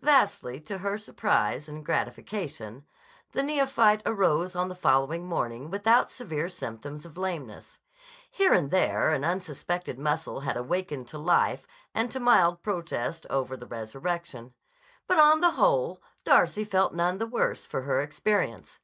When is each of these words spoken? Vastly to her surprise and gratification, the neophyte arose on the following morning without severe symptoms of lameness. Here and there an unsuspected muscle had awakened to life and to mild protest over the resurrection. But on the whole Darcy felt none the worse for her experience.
Vastly 0.00 0.60
to 0.62 0.78
her 0.78 0.96
surprise 0.96 1.68
and 1.68 1.84
gratification, 1.84 2.86
the 3.32 3.42
neophyte 3.42 4.02
arose 4.06 4.56
on 4.56 4.70
the 4.70 4.74
following 4.74 5.26
morning 5.26 5.68
without 5.68 6.10
severe 6.10 6.48
symptoms 6.48 7.04
of 7.04 7.18
lameness. 7.18 7.80
Here 8.30 8.54
and 8.54 8.70
there 8.70 9.12
an 9.12 9.26
unsuspected 9.26 9.98
muscle 9.98 10.40
had 10.40 10.56
awakened 10.56 11.08
to 11.08 11.18
life 11.18 11.66
and 11.94 12.10
to 12.12 12.18
mild 12.18 12.62
protest 12.62 13.26
over 13.28 13.58
the 13.58 13.66
resurrection. 13.66 14.54
But 15.06 15.18
on 15.18 15.42
the 15.42 15.50
whole 15.50 16.00
Darcy 16.24 16.64
felt 16.64 16.94
none 16.94 17.18
the 17.18 17.26
worse 17.26 17.66
for 17.66 17.82
her 17.82 18.00
experience. 18.00 18.78